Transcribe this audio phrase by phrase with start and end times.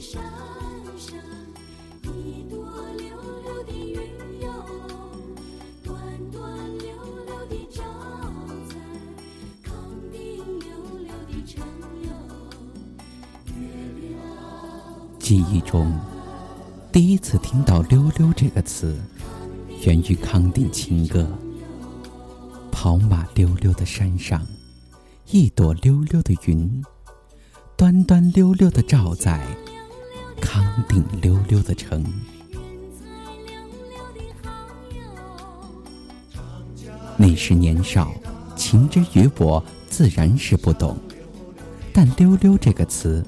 [0.00, 0.22] 山
[0.96, 1.18] 上，
[2.04, 2.64] 一朵
[2.98, 3.08] 溜
[3.42, 4.48] 溜的云哟，
[5.82, 5.96] 端
[6.30, 6.94] 端溜
[7.26, 7.82] 溜的照
[8.68, 8.76] 在
[9.64, 9.74] 康
[10.12, 10.20] 定
[10.60, 10.68] 溜
[11.00, 11.66] 溜的城
[12.04, 12.08] 哟。
[15.18, 15.92] 记忆中，
[16.92, 18.96] 第一次听到“溜溜”这个词，
[19.84, 21.28] 源于康定情歌。
[22.70, 24.46] 跑马溜溜的山上，
[25.32, 26.84] 一朵溜溜的云，
[27.76, 29.44] 端端溜溜的照在
[30.48, 32.02] 康定溜溜的城。
[37.18, 38.10] 那时年少，
[38.56, 40.96] 情之于我自然是不懂，
[41.92, 43.22] 但“溜溜”这个词，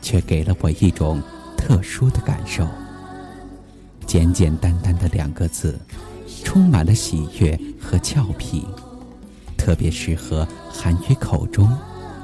[0.00, 1.20] 却给了我一种
[1.58, 2.66] 特殊的感受。
[4.06, 5.78] 简简单单的两个字，
[6.42, 8.66] 充满了喜悦和俏皮。
[9.58, 11.70] 特别适合含于口中，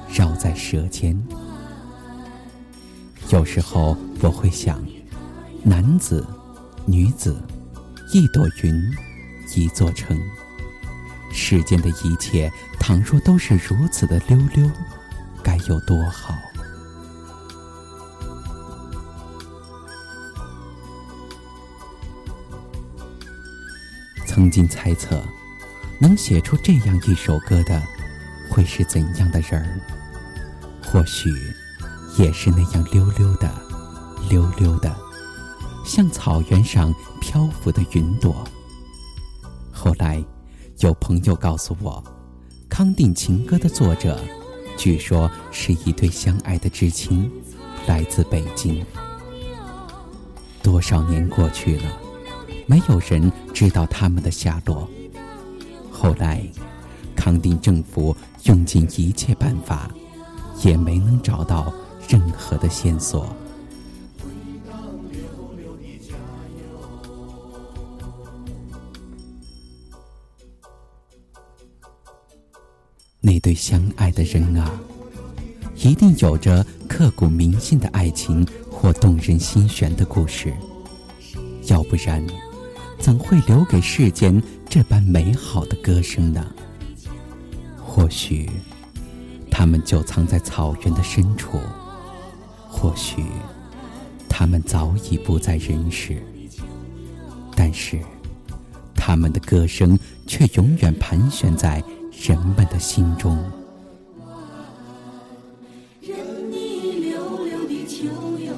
[0.09, 1.23] 绕在舌尖。
[3.31, 4.83] 有时候我会想，
[5.63, 6.27] 男子、
[6.87, 7.37] 女子，
[8.11, 8.91] 一朵云，
[9.55, 10.19] 一座城。
[11.31, 14.71] 世间的一切，倘若都是如此的溜溜，
[15.43, 16.35] 该有多好！
[24.27, 25.23] 曾经猜测。
[26.01, 27.83] 能写出这样一首歌的，
[28.49, 29.81] 会是怎样的人儿？
[30.81, 31.29] 或许
[32.19, 33.49] 也是那样溜溜的，
[34.29, 34.93] 溜溜的，
[35.85, 38.45] 像草原上漂浮的云朵。
[39.73, 40.23] 后来，
[40.81, 42.03] 有朋友告诉我，
[42.69, 44.19] 《康定情歌》的作者，
[44.77, 47.31] 据说是一对相爱的知青，
[47.87, 48.85] 来自北京。
[50.61, 51.85] 多少年过去了，
[52.67, 54.91] 没有人知道他们的下落。
[55.93, 56.45] 后来，
[57.15, 59.89] 康定政府用尽一切办法，
[60.65, 61.73] 也没能找到
[62.09, 63.29] 任何的线索。
[73.21, 74.71] 那对相爱的人啊，
[75.77, 80.55] 一定有着刻骨铭心的爱情或动人心弦的故事，
[81.67, 82.27] 要不然，
[82.99, 84.43] 怎会留给世间？
[84.67, 86.47] 这般美好的歌声呢？
[87.77, 88.49] 或许，
[89.51, 91.59] 他们就藏在草原的深处；
[92.81, 93.25] 或许，
[94.29, 96.23] 他们早已不在人世。
[97.57, 97.99] 但是，
[98.95, 103.37] 他们的歌声却永远盘旋在人们的心中。
[106.01, 106.17] 任
[106.53, 108.07] 你溜溜的秋
[108.39, 108.53] 哟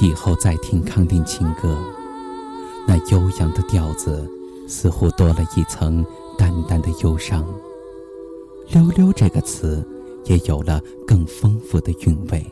[0.00, 1.76] 以后再听康定情歌，
[2.86, 4.26] 那悠扬的调子
[4.66, 6.04] 似乎多了一层
[6.38, 7.44] 淡淡的忧伤。
[8.68, 9.86] 溜溜这个词
[10.24, 12.44] 也有了更丰富的韵味。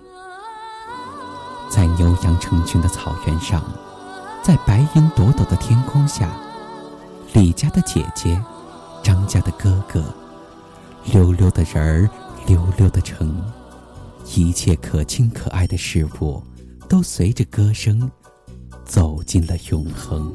[1.71, 3.65] 在牛羊成群的草原上，
[4.43, 6.31] 在白云朵朵的天空下，
[7.33, 8.39] 李家的姐姐，
[9.03, 10.05] 张家的哥哥，
[11.13, 12.11] 溜溜的人儿，
[12.47, 13.43] 溜溜的城，
[14.35, 16.43] 一切可亲可爱的事物。
[16.89, 18.11] 都随着歌声
[18.85, 20.35] 走进了永恒。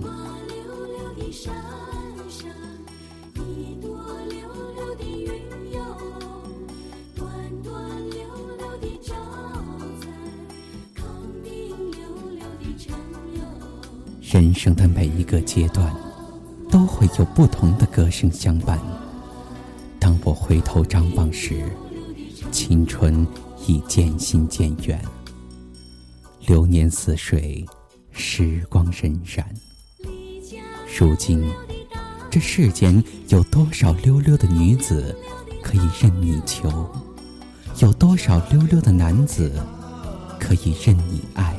[14.21, 15.93] 人生的每一个阶段，
[16.69, 18.79] 都会有不同的歌声相伴。
[19.99, 21.69] 当我回头张望时，
[22.51, 23.27] 青春
[23.67, 24.99] 已渐行渐远。
[26.45, 27.65] 流年似水，
[28.11, 29.41] 时光荏苒。
[30.99, 31.41] 如今，
[32.29, 35.15] 这世间有多少溜溜的女子
[35.61, 36.89] 可以任你求？
[37.79, 39.51] 有多少溜溜的男子
[40.37, 41.55] 可以任你爱？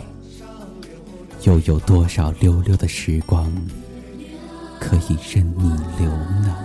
[1.44, 3.50] 又有多少溜溜的时光
[4.78, 6.56] 可以任你留呢？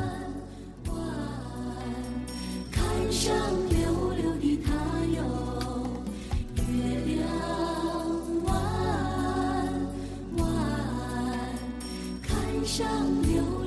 [12.70, 12.88] 上
[13.24, 13.59] 流。